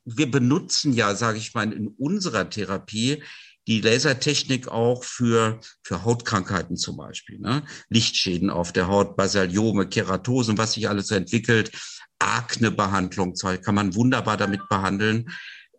[0.04, 3.22] wir benutzen ja, sage ich mal, in unserer Therapie
[3.66, 7.40] die Lasertechnik auch für, für Hautkrankheiten zum Beispiel.
[7.40, 7.64] Ne?
[7.88, 11.72] Lichtschäden auf der Haut, Basaliome, Keratosen, was sich alles so entwickelt.
[12.18, 15.28] Akne-Behandlung kann man wunderbar damit behandeln.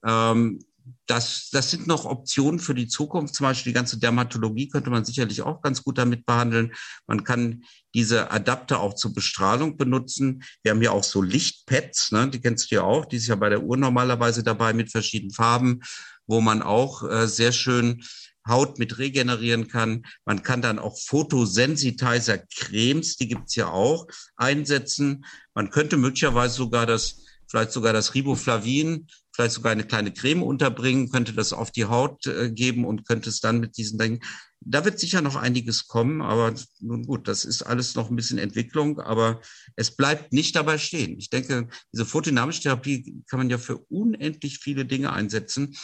[0.06, 0.60] Ähm,
[1.06, 3.36] das, das sind noch Optionen für die Zukunft.
[3.36, 6.74] Zum Beispiel die ganze Dermatologie könnte man sicherlich auch ganz gut damit behandeln.
[7.08, 10.44] Man kann diese Adapter auch zur Bestrahlung benutzen.
[10.64, 12.30] Wir haben ja auch so Lichtpads, ne?
[12.30, 13.06] die kennst du ja auch.
[13.06, 15.82] Die ist ja bei der Uhr normalerweise dabei mit verschiedenen Farben,
[16.26, 18.04] wo man auch äh, sehr schön
[18.48, 20.06] Haut mit regenerieren kann.
[20.26, 25.26] Man kann dann auch Photosensitizer-Cremes, die gibt's ja auch, einsetzen.
[25.54, 31.12] Man könnte möglicherweise sogar das, vielleicht sogar das Riboflavin vielleicht sogar eine kleine Creme unterbringen,
[31.12, 34.20] könnte das auf die Haut äh, geben und könnte es dann mit diesen Dingen.
[34.62, 38.40] Da wird sicher noch einiges kommen, aber nun gut, das ist alles noch ein bisschen
[38.40, 39.40] Entwicklung, aber
[39.76, 41.20] es bleibt nicht dabei stehen.
[41.20, 45.78] Ich denke, diese photodynamische Therapie kann man ja für unendlich viele Dinge einsetzen.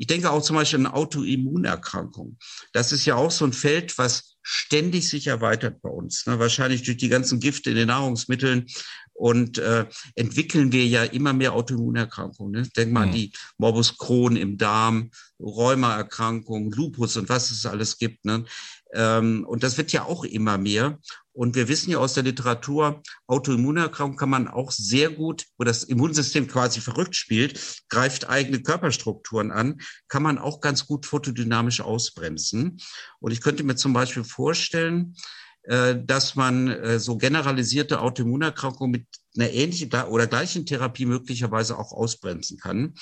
[0.00, 2.38] Ich denke auch zum Beispiel an Autoimmunerkrankungen.
[2.72, 6.24] Das ist ja auch so ein Feld, was ständig sich erweitert bei uns.
[6.26, 6.38] Ne?
[6.38, 8.64] Wahrscheinlich durch die ganzen Gifte in den Nahrungsmitteln
[9.12, 9.84] und äh,
[10.14, 12.62] entwickeln wir ja immer mehr Autoimmunerkrankungen.
[12.62, 12.68] Ne?
[12.74, 13.12] Denk mal mhm.
[13.12, 18.24] an die Morbus Crohn im Darm, Rheumaerkrankungen, Lupus und was es alles gibt.
[18.24, 18.46] Ne?
[18.94, 20.98] Ähm, und das wird ja auch immer mehr.
[21.32, 25.84] Und wir wissen ja aus der Literatur, Autoimmunerkrankungen kann man auch sehr gut, wo das
[25.84, 32.78] Immunsystem quasi verrückt spielt, greift eigene Körperstrukturen an, kann man auch ganz gut photodynamisch ausbremsen.
[33.20, 35.14] Und ich könnte mir zum Beispiel vorstellen,
[35.62, 41.92] äh, dass man äh, so generalisierte Autoimmunerkrankungen mit einer ähnlichen oder gleichen Therapie möglicherweise auch
[41.92, 42.94] ausbremsen kann.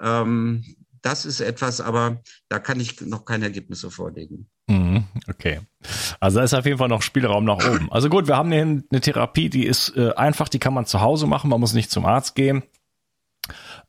[0.00, 4.48] Ähm, das ist etwas, aber da kann ich noch keine Ergebnisse vorlegen.
[4.68, 5.60] Mhm, okay.
[6.20, 7.90] Also da ist auf jeden Fall noch Spielraum nach oben.
[7.92, 11.00] Also gut, wir haben hier eine Therapie, die ist äh, einfach, die kann man zu
[11.00, 12.62] Hause machen, man muss nicht zum Arzt gehen.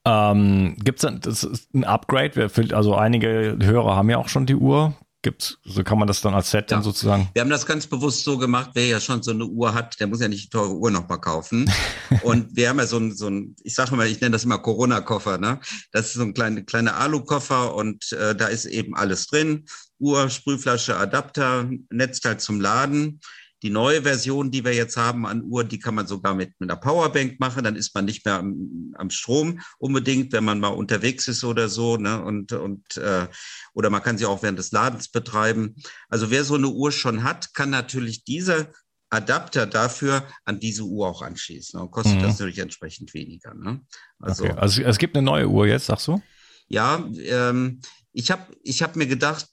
[0.06, 2.50] Ähm, Gibt es ein Upgrade?
[2.74, 4.96] Also einige Hörer haben ja auch schon die Uhr
[5.28, 6.78] gibt, so kann man das dann als Set ja.
[6.78, 7.30] dann sozusagen.
[7.34, 10.08] Wir haben das ganz bewusst so gemacht, wer ja schon so eine Uhr hat, der
[10.08, 11.70] muss ja nicht die teure Uhr nochmal kaufen.
[12.24, 14.60] und wir haben ja so ein, so ein ich sage mal, ich nenne das immer
[14.60, 15.60] Corona-Koffer, ne?
[15.92, 19.66] Das ist so ein kleiner kleine Alu-Koffer und äh, da ist eben alles drin.
[20.00, 23.20] Uhr, Sprühflasche, Adapter, Netzteil zum Laden.
[23.64, 26.70] Die neue Version, die wir jetzt haben an Uhr, die kann man sogar mit, mit
[26.70, 27.64] einer Powerbank machen.
[27.64, 31.68] Dann ist man nicht mehr am, am Strom unbedingt, wenn man mal unterwegs ist oder
[31.68, 31.98] so.
[31.98, 32.24] Ne?
[32.24, 33.28] Und, und, äh,
[33.74, 35.76] oder man kann sie auch während des Ladens betreiben.
[36.08, 38.72] Also wer so eine Uhr schon hat, kann natürlich diese
[39.10, 41.80] Adapter dafür an diese Uhr auch anschließen.
[41.80, 42.22] Und kostet mhm.
[42.22, 43.54] das natürlich entsprechend weniger.
[43.54, 43.82] Ne?
[44.20, 44.54] Also, okay.
[44.54, 46.22] also es gibt eine neue Uhr jetzt, sagst du?
[46.68, 47.80] Ja, ähm,
[48.14, 49.48] ich habe ich hab mir gedacht,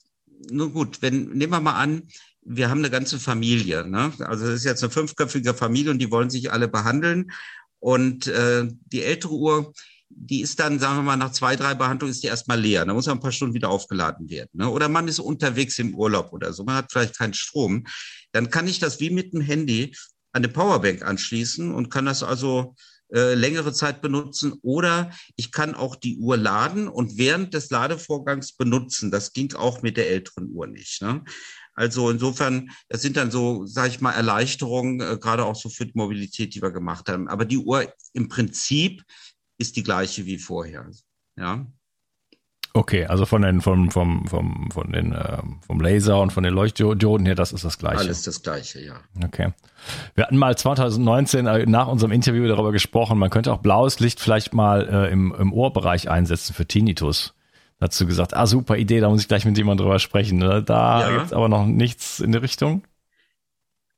[0.51, 2.09] nun gut, wenn, nehmen wir mal an,
[2.45, 3.87] wir haben eine ganze Familie.
[3.89, 4.13] Ne?
[4.21, 7.31] Also es ist jetzt eine fünfköpfige Familie und die wollen sich alle behandeln.
[7.79, 9.73] Und äh, die ältere Uhr,
[10.09, 12.85] die ist dann, sagen wir mal, nach zwei, drei Behandlungen ist die erstmal leer.
[12.85, 14.51] Da muss man ein paar Stunden wieder aufgeladen werden.
[14.53, 14.69] Ne?
[14.69, 17.85] Oder man ist unterwegs im Urlaub oder so, man hat vielleicht keinen Strom.
[18.33, 19.95] Dann kann ich das wie mit dem Handy
[20.33, 22.75] an eine Powerbank anschließen und kann das also
[23.13, 24.55] äh, längere Zeit benutzen.
[24.63, 29.11] Oder ich kann auch die Uhr laden und während des Ladevorgangs benutzen.
[29.11, 31.03] Das ging auch mit der älteren Uhr nicht.
[31.03, 31.23] Ne?
[31.75, 35.87] Also insofern, das sind dann so, sage ich mal, Erleichterungen, äh, gerade auch so für
[35.87, 37.29] die Mobilität, die wir gemacht haben.
[37.29, 39.03] Aber die Uhr im Prinzip
[39.59, 40.89] ist die gleiche wie vorher.
[41.37, 41.67] Ja.
[42.77, 46.53] Okay, also von den vom vom vom von den äh, vom Laser und von den
[46.53, 47.99] Leuchtdioden her, das ist das gleiche.
[47.99, 48.95] Alles das gleiche, ja.
[49.25, 49.53] Okay.
[50.17, 54.19] Wir hatten mal 2019 äh, nach unserem Interview darüber gesprochen, man könnte auch blaues Licht
[54.19, 57.34] vielleicht mal äh, im im Ohrbereich einsetzen für Tinnitus
[57.79, 60.39] dazu gesagt, ah, super Idee, da muss ich gleich mit jemandem drüber sprechen.
[60.39, 60.63] Ne?
[60.63, 61.13] Da ja.
[61.15, 62.85] gibt es aber noch nichts in der Richtung.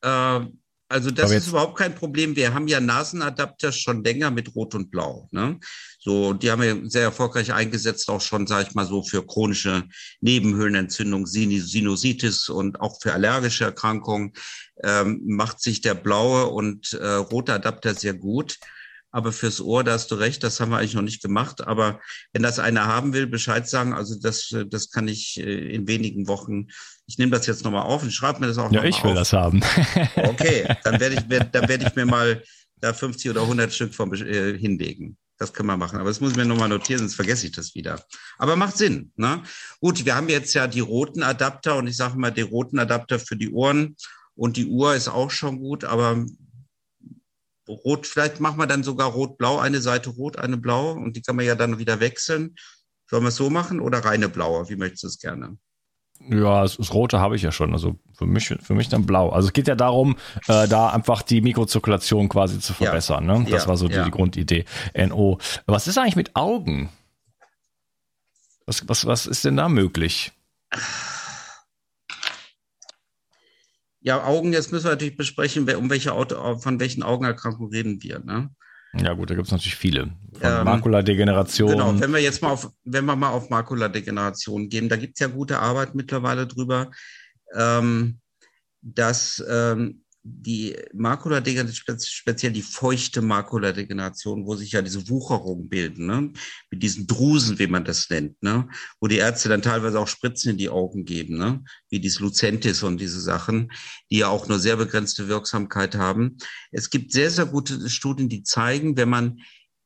[0.02, 0.40] Äh,
[0.88, 2.36] also das ist überhaupt kein Problem.
[2.36, 5.28] Wir haben ja Nasenadapter schon länger mit Rot und Blau.
[5.32, 5.58] Ne?
[5.98, 9.82] So, die haben wir sehr erfolgreich eingesetzt, auch schon, sage ich mal so, für chronische
[10.20, 14.32] Nebenhöhlenentzündung, Sinusitis und auch für allergische Erkrankungen
[14.84, 18.58] ähm, macht sich der blaue und äh, rote Adapter sehr gut.
[19.12, 21.66] Aber fürs Ohr, da hast du recht, das haben wir eigentlich noch nicht gemacht.
[21.66, 22.00] Aber
[22.32, 26.28] wenn das einer haben will, Bescheid sagen, also das, das kann ich äh, in wenigen
[26.28, 26.66] Wochen.
[27.06, 29.16] Ich nehme das jetzt nochmal auf und schreibe mir das auch Ja, ich will auf.
[29.16, 29.62] das haben.
[30.16, 32.42] okay, dann werde ich, dann werde ich mir mal
[32.80, 35.16] da 50 oder 100 Stück vom, äh, hinlegen.
[35.38, 35.98] Das können wir machen.
[35.98, 38.02] Aber das muss ich mir nochmal notieren, sonst vergesse ich das wieder.
[38.38, 39.12] Aber macht Sinn.
[39.16, 39.42] Ne?
[39.80, 43.18] Gut, wir haben jetzt ja die roten Adapter und ich sage mal, die roten Adapter
[43.18, 43.96] für die Ohren
[44.34, 46.24] und die Uhr ist auch schon gut, aber
[47.68, 51.36] rot, vielleicht machen wir dann sogar rot-blau, eine Seite rot, eine blau und die kann
[51.36, 52.54] man ja dann wieder wechseln.
[53.08, 54.68] Sollen wir es so machen oder reine blaue?
[54.68, 55.56] Wie möchtest du es gerne?
[56.28, 57.72] Ja, das, das Rote habe ich ja schon.
[57.72, 59.30] Also für mich, für mich dann blau.
[59.30, 60.16] Also es geht ja darum,
[60.48, 63.28] äh, da einfach die Mikrozirkulation quasi zu verbessern.
[63.28, 63.38] Ja.
[63.38, 63.46] Ne?
[63.50, 64.04] Das ja, war so die, ja.
[64.04, 64.64] die Grundidee.
[64.96, 65.38] NO.
[65.66, 66.88] Was ist eigentlich mit Augen?
[68.64, 70.32] Was, was, was ist denn da möglich?
[74.06, 78.20] Ja, Augen, jetzt müssen wir natürlich besprechen, um welche Auto, von welchen Augenerkrankungen reden wir.
[78.20, 78.50] Ne?
[78.96, 80.12] Ja gut, da gibt es natürlich viele.
[80.34, 81.70] Von ähm, Makuladegeneration.
[81.72, 85.20] Genau, wenn wir jetzt mal auf, wenn wir mal auf Makuladegeneration gehen, da gibt es
[85.20, 86.92] ja gute Arbeit mittlerweile drüber,
[87.56, 88.20] ähm,
[88.80, 96.32] dass ähm, die Makuladegeneration, speziell die feuchte Makuladegeneration, wo sich ja diese Wucherungen bilden, ne?
[96.70, 98.68] mit diesen Drusen, wie man das nennt, ne?
[99.00, 101.62] wo die Ärzte dann teilweise auch Spritzen in die Augen geben, ne?
[101.90, 103.70] wie dieses Lucentis und diese Sachen,
[104.10, 106.38] die ja auch nur sehr begrenzte Wirksamkeit haben.
[106.72, 109.40] Es gibt sehr, sehr gute Studien, die zeigen, wenn man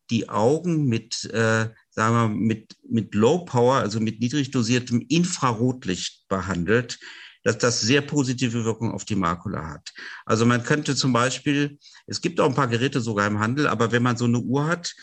[0.09, 6.27] die Augen mit, äh, sagen wir, mit, mit Low Power, also mit niedrig dosiertem Infrarotlicht
[6.29, 6.99] behandelt,
[7.43, 9.93] dass das sehr positive Wirkung auf die Makula hat.
[10.27, 13.93] Also man könnte zum Beispiel, es gibt auch ein paar Geräte sogar im Handel, aber
[13.93, 14.95] wenn man so eine Uhr hat,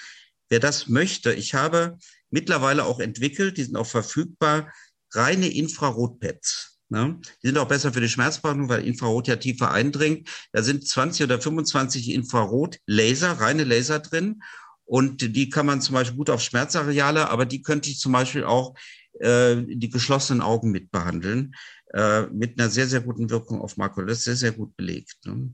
[0.49, 1.97] wer das möchte, ich habe
[2.29, 4.71] mittlerweile auch entwickelt, die sind auch verfügbar,
[5.11, 6.79] reine Infrarotpads.
[6.89, 7.19] Ne?
[7.43, 10.29] Die sind auch besser für die Schmerzbehandlung, weil Infrarot ja tiefer eindringt.
[10.53, 14.41] Da sind 20 oder 25 Infrarot-Laser, reine Laser drin.
[14.85, 18.45] Und die kann man zum Beispiel gut auf Schmerzareale, aber die könnte ich zum Beispiel
[18.45, 18.73] auch
[19.19, 21.55] äh, die geschlossenen Augen mit behandeln
[21.93, 25.17] äh, mit einer sehr, sehr guten Wirkung auf ist sehr, sehr gut belegt.
[25.25, 25.53] Ne?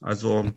[0.00, 0.50] Also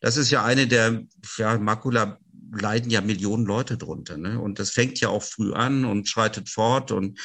[0.00, 1.04] das ist ja eine der,
[1.38, 2.18] ja, Makula
[2.52, 4.16] leiden ja Millionen Leute drunter.
[4.16, 4.40] Ne?
[4.40, 7.18] Und das fängt ja auch früh an und schreitet fort und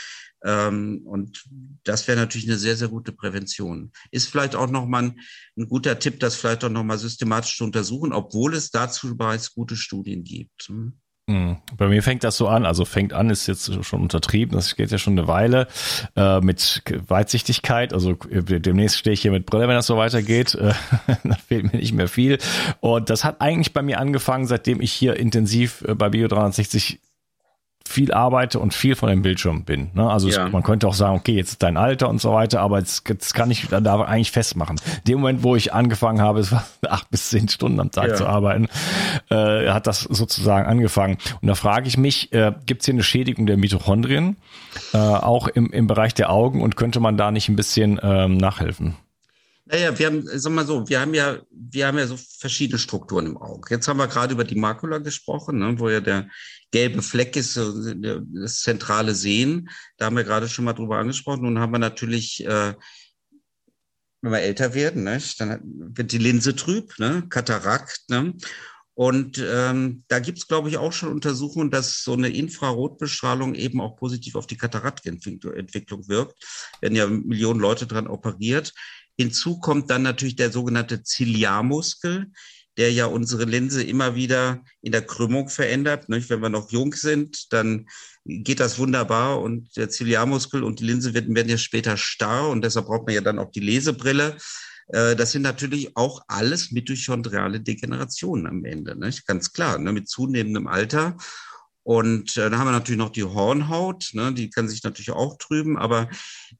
[0.43, 1.43] ähm, und
[1.83, 3.91] das wäre natürlich eine sehr, sehr gute Prävention.
[4.09, 5.19] Ist vielleicht auch nochmal ein,
[5.55, 9.75] ein guter Tipp, das vielleicht auch nochmal systematisch zu untersuchen, obwohl es dazu bereits gute
[9.75, 10.63] Studien gibt.
[10.67, 10.99] Hm?
[11.31, 11.57] Hm.
[11.77, 14.91] Bei mir fängt das so an, also fängt an, ist jetzt schon untertrieben, das geht
[14.91, 15.67] ja schon eine Weile
[16.17, 20.55] äh, mit Weitsichtigkeit, also äh, demnächst stehe ich hier mit Brille, wenn das so weitergeht,
[20.55, 20.73] äh,
[21.23, 22.37] da fehlt mir nicht mehr viel
[22.81, 26.99] und das hat eigentlich bei mir angefangen, seitdem ich hier intensiv äh, bei Bio 360
[27.87, 29.91] viel arbeite und viel von dem Bildschirm bin.
[29.93, 30.09] Ne?
[30.09, 30.45] Also ja.
[30.45, 33.03] es, man könnte auch sagen, okay, jetzt ist dein Alter und so weiter, aber das,
[33.03, 34.79] das kann ich da eigentlich festmachen.
[35.07, 38.15] Dem Moment, wo ich angefangen habe, es war acht bis zehn Stunden am Tag ja.
[38.15, 38.67] zu arbeiten,
[39.29, 41.17] äh, hat das sozusagen angefangen.
[41.41, 44.37] Und da frage ich mich, äh, gibt es hier eine Schädigung der Mitochondrien,
[44.93, 48.37] äh, auch im, im Bereich der Augen und könnte man da nicht ein bisschen ähm,
[48.37, 48.95] nachhelfen?
[49.65, 53.25] Naja, wir haben, sag mal so, wir haben ja, wir haben ja so verschiedene Strukturen
[53.25, 53.73] im Auge.
[53.75, 56.27] Jetzt haben wir gerade über die Makula gesprochen, ne, wo ja der
[56.71, 59.69] gelbe Fleck ist, das zentrale Sehen.
[59.97, 61.43] Da haben wir gerade schon mal drüber angesprochen.
[61.43, 62.73] Nun haben wir natürlich, äh,
[64.21, 68.33] wenn wir älter werden, ne, dann wird die Linse trüb, ne, Katarakt, ne.
[68.93, 73.95] Und ähm, da gibt's, glaube ich, auch schon Untersuchungen, dass so eine Infrarotbestrahlung eben auch
[73.95, 76.43] positiv auf die Kataraktentwicklung wirkt.
[76.81, 78.73] Werden ja Millionen Leute dran operiert.
[79.17, 82.31] Hinzu kommt dann natürlich der sogenannte Ziliarmuskel,
[82.77, 86.09] der ja unsere Linse immer wieder in der Krümmung verändert.
[86.09, 86.29] Nicht?
[86.29, 87.87] Wenn wir noch jung sind, dann
[88.25, 92.85] geht das wunderbar und der Ziliarmuskel und die Linse werden, ja später starr und deshalb
[92.85, 94.37] braucht man ja dann auch die Lesebrille.
[94.87, 99.25] Äh, das sind natürlich auch alles mitochondriale Degenerationen am Ende, nicht?
[99.25, 99.91] ganz klar, ne?
[99.91, 101.17] mit zunehmendem Alter.
[101.83, 104.33] Und äh, dann haben wir natürlich noch die Hornhaut, ne?
[104.33, 106.09] die kann sich natürlich auch trüben, aber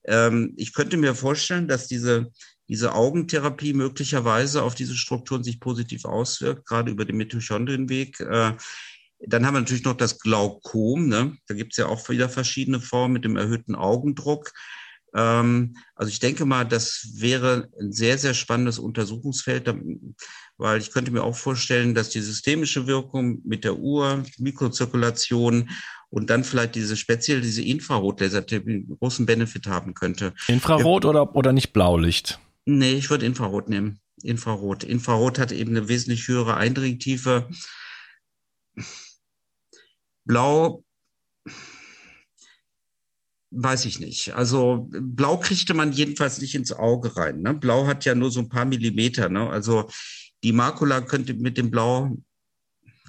[0.06, 2.32] ähm, ich könnte mir vorstellen, dass diese,
[2.72, 8.22] diese Augentherapie möglicherweise auf diese Strukturen sich positiv auswirkt, gerade über den Mitochondrienweg.
[8.22, 8.54] Äh,
[9.20, 11.36] dann haben wir natürlich noch das Glaukom, ne?
[11.48, 14.54] da gibt es ja auch wieder verschiedene Formen mit dem erhöhten Augendruck.
[15.14, 19.76] Ähm, also ich denke mal, das wäre ein sehr, sehr spannendes Untersuchungsfeld,
[20.58, 25.70] weil ich könnte mir auch vorstellen, dass die systemische Wirkung mit der Uhr, Mikrozirkulation
[26.10, 30.34] und dann vielleicht diese speziell diese Infrarotlasertherapie einen großen Benefit haben könnte.
[30.48, 31.10] Infrarot ja.
[31.10, 32.40] oder, oder nicht Blaulicht?
[32.66, 34.00] Nee, ich würde Infrarot nehmen.
[34.24, 34.84] Infrarot.
[34.84, 37.50] Infrarot hat eben eine wesentlich höhere Eindringtiefe.
[40.26, 40.84] Blau
[43.54, 44.34] Weiß ich nicht.
[44.34, 47.42] Also Blau kriegte man jedenfalls nicht ins Auge rein.
[47.42, 47.54] Ne?
[47.54, 49.28] Blau hat ja nur so ein paar Millimeter.
[49.28, 49.50] Ne?
[49.50, 49.90] Also
[50.44, 52.18] die Makula könnte mit dem Blau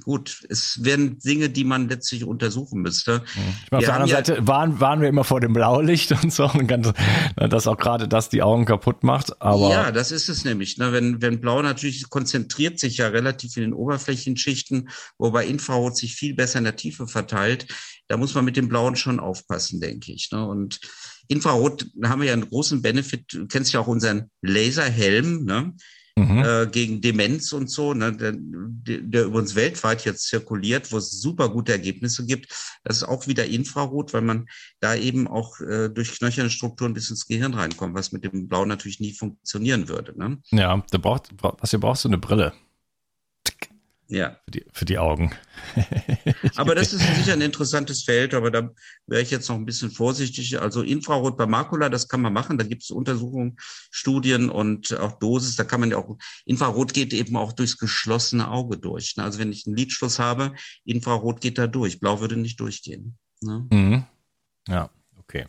[0.05, 3.23] gut, es wären Dinge, die man letztlich untersuchen müsste.
[3.65, 6.33] Ich meine, auf der anderen ja, Seite waren, waren wir immer vor dem Blaulicht und
[6.33, 6.93] so, und ganz,
[7.37, 9.41] dass auch gerade das die Augen kaputt macht.
[9.41, 10.79] Aber ja, das ist es nämlich.
[10.79, 10.93] Ne?
[10.93, 14.89] Wenn, wenn Blau natürlich konzentriert sich ja relativ in den Oberflächenschichten,
[15.19, 17.67] wobei Infrarot sich viel besser in der Tiefe verteilt.
[18.09, 20.31] Da muss man mit dem Blauen schon aufpassen, denke ich.
[20.33, 20.47] Ne?
[20.47, 20.81] Und
[21.29, 23.33] Infrarot haben wir ja einen großen Benefit.
[23.33, 25.45] Du kennst ja auch unseren Laserhelm.
[25.45, 25.75] Ne?
[26.17, 26.43] Mhm.
[26.45, 31.49] äh, gegen Demenz und so, ne, der, der übrigens weltweit jetzt zirkuliert, wo es super
[31.49, 32.53] gute Ergebnisse gibt.
[32.85, 34.47] Das ist auch wieder Infrarot, weil man
[34.81, 38.65] da eben auch äh, durch knöcherne Strukturen bis ins Gehirn reinkommt, was mit dem Blau
[38.65, 40.19] natürlich nie funktionieren würde.
[40.19, 40.39] Ne?
[40.51, 42.53] Ja, da braucht, was ihr brauchst du eine Brille.
[44.13, 44.37] Ja.
[44.45, 45.33] Für die, für die Augen.
[46.57, 48.71] aber das ist sicher ein interessantes Feld, aber da
[49.07, 50.61] wäre ich jetzt noch ein bisschen vorsichtig.
[50.61, 52.59] Also Infrarot bei Makula, das kann man machen.
[52.59, 53.57] Da gibt es Untersuchungen,
[53.91, 55.57] Studien und auch Dosis.
[55.57, 59.17] Da kann man ja auch, Infrarot geht eben auch durchs geschlossene Auge durch.
[59.17, 59.25] Ne?
[59.25, 60.53] Also wenn ich einen Lidschluss habe,
[60.85, 61.99] Infrarot geht da durch.
[61.99, 63.17] Blau würde nicht durchgehen.
[63.41, 63.67] Ne?
[63.71, 64.05] Mhm.
[64.69, 65.47] Ja, okay.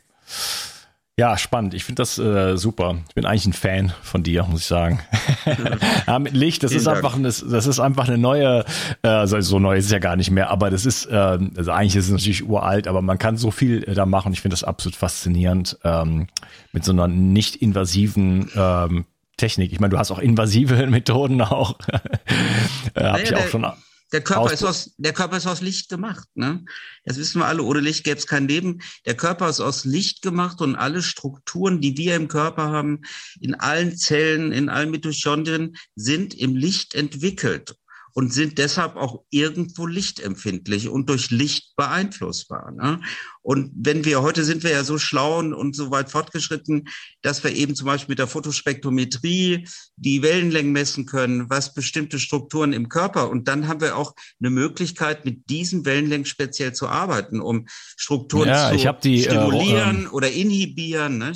[1.19, 1.75] Ja, spannend.
[1.75, 2.95] Ich finde das äh, super.
[3.07, 4.99] Ich bin eigentlich ein Fan von dir, muss ich sagen.
[6.07, 6.97] ja, mit Licht, das Vielen ist Dank.
[6.97, 8.65] einfach, das, das ist einfach eine neue,
[9.03, 11.71] äh, also so neu ist es ja gar nicht mehr, aber das ist, äh, also
[11.71, 14.33] eigentlich ist es natürlich uralt, aber man kann so viel äh, da machen.
[14.33, 16.27] Ich finde das absolut faszinierend ähm,
[16.71, 19.05] mit so einer nicht invasiven ähm,
[19.37, 19.71] Technik.
[19.71, 21.77] Ich meine, du hast auch invasive Methoden auch.
[22.95, 23.65] äh, Hab ich auch schon
[24.13, 26.27] der Körper, ist aus, der Körper ist aus Licht gemacht.
[26.35, 26.63] Ne?
[27.03, 27.63] Das wissen wir alle.
[27.63, 28.79] Ohne Licht gäbe es kein Leben.
[29.05, 33.01] Der Körper ist aus Licht gemacht und alle Strukturen, die wir im Körper haben,
[33.41, 37.75] in allen Zellen, in allen Mitochondrien, sind im Licht entwickelt
[38.13, 42.71] und sind deshalb auch irgendwo lichtempfindlich und durch Licht beeinflussbar.
[42.71, 43.01] Ne?
[43.41, 46.87] Und wenn wir, heute sind wir ja so schlau und so weit fortgeschritten,
[47.21, 52.71] dass wir eben zum Beispiel mit der Fotospektrometrie die Wellenlängen messen können, was bestimmte Strukturen
[52.71, 53.29] im Körper.
[53.29, 58.47] Und dann haben wir auch eine Möglichkeit, mit diesen Wellenlängen speziell zu arbeiten, um Strukturen
[58.49, 61.17] ja, zu die, äh, stimulieren äh, oder inhibieren.
[61.17, 61.33] Ne?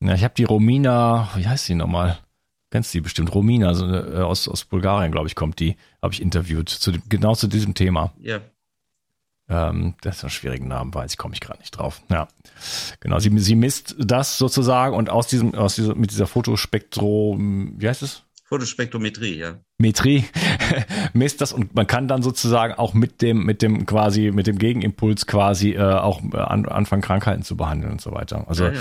[0.00, 2.18] Ja, ich habe die Romina, wie heißt die nochmal?
[2.70, 3.34] Kennst du die bestimmt?
[3.34, 5.76] Romina, also, äh, aus, aus Bulgarien, glaube ich, kommt die.
[6.02, 6.68] Habe ich interviewt.
[6.68, 8.12] Zu, genau zu diesem Thema.
[8.20, 8.40] Ja.
[9.48, 12.02] Ähm, das ist ein schwieriger Name, weiß ich, komme ich gerade nicht drauf.
[12.10, 12.28] Ja.
[13.00, 17.88] Genau, sie, sie misst das sozusagen und aus diesem, aus dieser, mit dieser Fotospektro, wie
[17.88, 18.24] heißt es?
[18.44, 19.58] Fotospektrometrie, ja.
[19.78, 20.24] Metrie
[21.12, 24.58] misst das und man kann dann sozusagen auch mit dem, mit dem quasi, mit dem
[24.58, 28.46] Gegenimpuls quasi äh, auch an, anfangen, Krankheiten zu behandeln und so weiter.
[28.48, 28.80] Also ja, ja.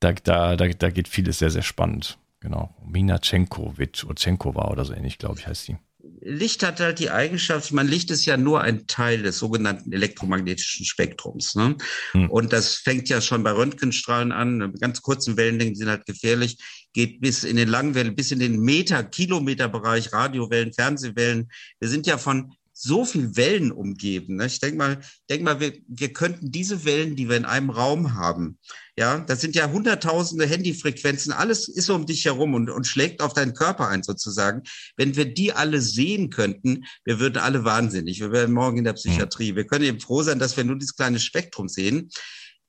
[0.00, 2.18] Da, da, da, da geht vieles sehr, sehr spannend.
[2.44, 2.74] Genau.
[2.86, 5.78] Minacenkovic oder Cenkova oder so ähnlich, glaube ich, heißt sie.
[6.20, 10.84] Licht hat halt die Eigenschaft, man Licht ist ja nur ein Teil des sogenannten elektromagnetischen
[10.84, 11.54] Spektrums.
[11.54, 11.76] Ne?
[12.12, 12.30] Hm.
[12.30, 14.74] Und das fängt ja schon bei Röntgenstrahlen an.
[14.78, 16.58] Ganz kurzen Wellenlängen sind halt gefährlich,
[16.92, 21.48] geht bis in den langen Wellen, bis in den Meter, Kilometerbereich, Radiowellen, Fernsehwellen.
[21.80, 24.36] Wir sind ja von so viel Wellen umgeben.
[24.36, 24.46] Ne?
[24.46, 28.14] Ich denke mal, denk mal, wir, wir könnten diese Wellen, die wir in einem Raum
[28.14, 28.58] haben,
[28.96, 33.32] ja, das sind ja hunderttausende Handyfrequenzen, alles ist um dich herum und, und schlägt auf
[33.32, 34.62] deinen Körper ein sozusagen.
[34.96, 38.20] Wenn wir die alle sehen könnten, wir würden alle wahnsinnig.
[38.20, 39.56] Wir wären morgen in der Psychiatrie.
[39.56, 42.10] Wir können eben froh sein, dass wir nur dieses kleine Spektrum sehen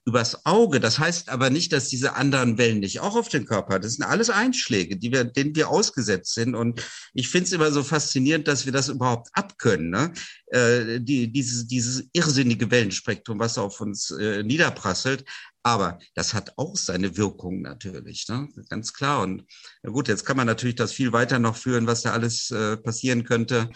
[0.06, 0.80] übers Auge.
[0.80, 3.80] Das heißt aber nicht, dass diese anderen Wellen nicht auch auf den Körper.
[3.80, 6.54] Das sind alles Einschläge, die wir, denen wir ausgesetzt sind.
[6.54, 9.90] Und ich finde es immer so faszinierend, dass wir das überhaupt abkönnen.
[9.90, 10.14] Ne?
[10.48, 15.26] Äh, die, dieses, dieses irrsinnige Wellenspektrum, was auf uns äh, niederprasselt.
[15.64, 18.48] Aber das hat auch seine Wirkung natürlich, ne?
[18.70, 19.24] ganz klar.
[19.24, 19.46] Und
[19.82, 22.78] na gut, jetzt kann man natürlich das viel weiter noch führen, was da alles äh,
[22.78, 23.72] passieren könnte.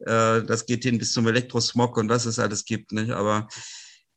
[0.00, 2.92] Äh, das geht hin bis zum Elektrosmog und was es alles gibt.
[2.92, 3.10] Nicht?
[3.10, 3.48] Aber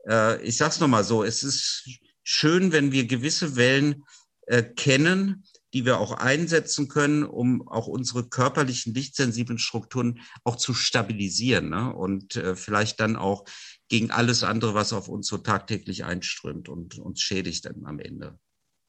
[0.07, 1.87] äh, ich sag's noch mal so, es ist
[2.23, 4.03] schön, wenn wir gewisse Wellen
[4.47, 10.73] äh, kennen, die wir auch einsetzen können, um auch unsere körperlichen lichtsensiblen Strukturen auch zu
[10.73, 11.93] stabilisieren ne?
[11.93, 13.45] und äh, vielleicht dann auch
[13.89, 18.39] gegen alles andere, was auf uns so tagtäglich einströmt und uns schädigt dann am Ende.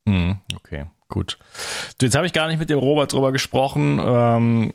[0.08, 1.38] Hm, okay, gut.
[2.00, 4.72] Jetzt habe ich gar nicht mit dem Robert drüber gesprochen, ähm,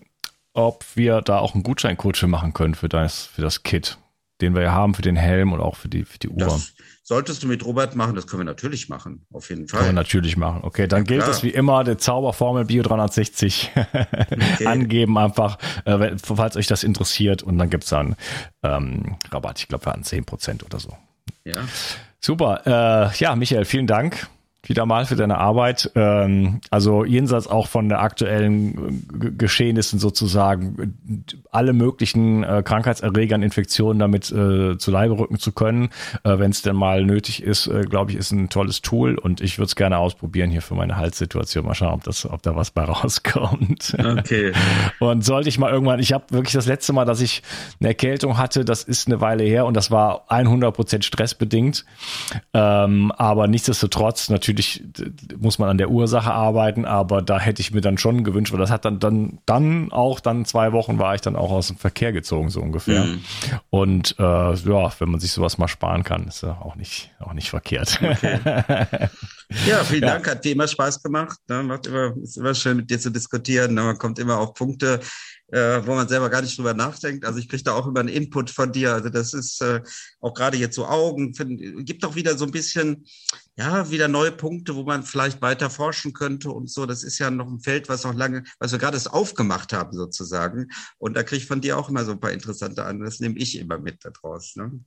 [0.53, 3.97] ob wir da auch einen Gutscheincode machen können für das, für das Kit
[4.41, 6.37] den wir ja haben für den Helm und auch für die, für die Uhr.
[6.37, 9.79] Das solltest du mit Robert machen, das können wir natürlich machen, auf jeden Fall.
[9.79, 10.61] Können wir natürlich machen.
[10.63, 14.65] Okay, dann ja, gilt es wie immer, der Zauberformel Bio 360 okay.
[14.65, 18.15] angeben einfach, äh, falls euch das interessiert und dann gibt es dann
[18.63, 20.95] ähm, Rabatt, ich glaube, an 10% oder so.
[21.43, 21.55] Ja.
[22.19, 22.61] Super.
[22.65, 24.27] Äh, ja, Michael, vielen Dank
[24.65, 25.91] wieder mal für deine Arbeit.
[25.95, 30.95] Ähm, also jenseits auch von der aktuellen äh, Geschehnissen sozusagen,
[31.51, 35.89] alle möglichen äh, Krankheitserregern, Infektionen damit äh, zu Leibe rücken zu können,
[36.23, 39.41] äh, wenn es denn mal nötig ist, äh, glaube ich, ist ein tolles Tool und
[39.41, 41.65] ich würde es gerne ausprobieren hier für meine Halssituation.
[41.65, 43.95] Mal schauen, ob, das, ob da was bei rauskommt.
[43.99, 44.53] Okay.
[44.99, 47.43] und sollte ich mal irgendwann, ich habe wirklich das letzte Mal, dass ich
[47.79, 51.85] eine Erkältung hatte, das ist eine Weile her und das war 100% stressbedingt.
[52.53, 54.83] Ähm, aber nichtsdestotrotz natürlich natürlich
[55.39, 58.59] muss man an der Ursache arbeiten, aber da hätte ich mir dann schon gewünscht, weil
[58.59, 61.77] das hat dann, dann, dann auch dann zwei Wochen war ich dann auch aus dem
[61.77, 63.05] Verkehr gezogen, so ungefähr.
[63.05, 63.21] Mhm.
[63.69, 67.33] Und äh, ja, wenn man sich sowas mal sparen kann, ist ja auch nicht, auch
[67.33, 67.99] nicht verkehrt.
[68.01, 68.39] Okay.
[69.67, 70.13] Ja, vielen ja.
[70.13, 71.37] Dank, hat dir immer Spaß gemacht.
[71.47, 71.61] Ne?
[71.61, 73.73] Macht immer, ist immer schön mit dir zu diskutieren.
[73.75, 73.83] Ne?
[73.83, 74.99] Man kommt immer auf Punkte,
[75.53, 77.25] äh, wo man selber gar nicht drüber nachdenkt.
[77.25, 78.93] Also ich kriege da auch immer einen Input von dir.
[78.93, 79.81] Also das ist äh,
[80.19, 83.05] auch gerade jetzt so Augen, find, gibt auch wieder so ein bisschen,
[83.55, 86.87] ja, wieder neue Punkte, wo man vielleicht weiter forschen könnte und so.
[86.87, 90.69] Das ist ja noch ein Feld, was noch lange, was wir gerade aufgemacht haben sozusagen.
[90.97, 93.01] Und da kriege ich von dir auch immer so ein paar interessante an.
[93.01, 94.63] Das nehme ich immer mit da draußen.
[94.63, 94.79] Ne?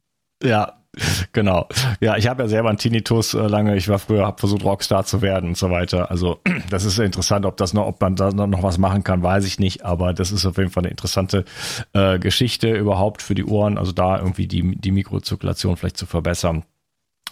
[0.43, 0.75] Ja,
[1.33, 1.69] genau.
[2.01, 3.77] Ja, ich habe ja selber einen Tinnitus äh, lange.
[3.77, 6.11] Ich war früher, habe versucht Rockstar zu werden und so weiter.
[6.11, 9.45] Also das ist interessant, ob das noch, ob man da noch was machen kann, weiß
[9.47, 9.85] ich nicht.
[9.85, 11.45] Aber das ist auf jeden Fall eine interessante
[11.93, 13.79] äh, Geschichte überhaupt für die Ohren.
[13.79, 16.65] Also da irgendwie die die Mikrozirkulation vielleicht zu verbessern.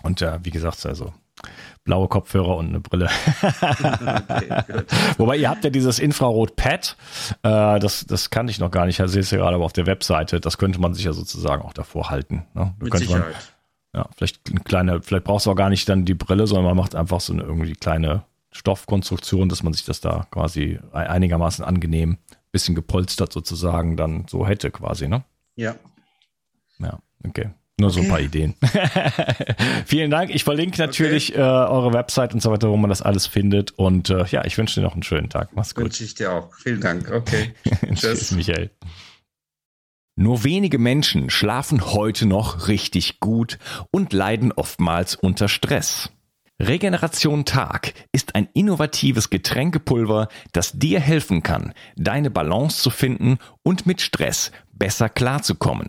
[0.03, 1.15] Und ja, wie gesagt, also
[1.85, 3.09] blaue Kopfhörer und eine Brille.
[3.43, 4.85] okay,
[5.19, 6.97] Wobei ihr habt ja dieses Infrarot-Pad,
[7.43, 9.73] äh, das, das kannte ich noch gar nicht, ich sehe es ja gerade aber auf
[9.73, 12.47] der Webseite, das könnte man sich ja sozusagen auch davor halten.
[12.55, 12.75] Ne?
[12.81, 13.35] Mit Sicherheit.
[13.93, 16.65] Man, ja, vielleicht eine kleine, vielleicht brauchst du auch gar nicht dann die Brille, sondern
[16.65, 21.65] man macht einfach so eine irgendwie kleine Stoffkonstruktion, dass man sich das da quasi einigermaßen
[21.65, 22.19] angenehm,
[22.51, 25.25] bisschen gepolstert sozusagen dann so hätte quasi, ne?
[25.57, 25.75] Ja.
[26.79, 27.51] Ja, okay.
[27.81, 28.55] Nur so ein paar Ideen.
[29.87, 30.33] Vielen Dank.
[30.33, 31.41] Ich verlinke natürlich okay.
[31.41, 33.73] äh, eure Website und so weiter, wo man das alles findet.
[33.73, 35.51] Und äh, ja, ich wünsche dir noch einen schönen Tag.
[35.55, 35.85] Mach's gut.
[35.85, 36.55] Wünsche ich dir auch.
[36.55, 37.11] Vielen Dank.
[37.11, 37.53] Okay.
[37.95, 38.71] Tschüss, Michael.
[40.17, 43.59] Nur wenige Menschen schlafen heute noch richtig gut
[43.91, 46.11] und leiden oftmals unter Stress.
[46.63, 53.87] Regeneration Tag ist ein innovatives Getränkepulver, das dir helfen kann, deine Balance zu finden und
[53.87, 55.89] mit Stress besser klarzukommen.